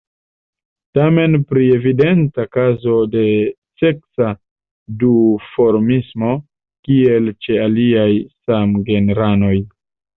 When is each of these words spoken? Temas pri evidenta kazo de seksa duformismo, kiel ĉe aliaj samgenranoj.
Temas 0.97 1.35
pri 1.51 1.65
evidenta 1.75 2.45
kazo 2.57 2.95
de 3.17 3.27
seksa 3.83 4.33
duformismo, 5.05 6.35
kiel 6.91 7.33
ĉe 7.47 7.65
aliaj 7.71 8.11
samgenranoj. 8.37 9.59